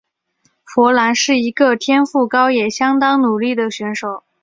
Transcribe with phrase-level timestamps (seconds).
[0.63, 4.23] 佛兰是一个天赋高也相当努力的选手。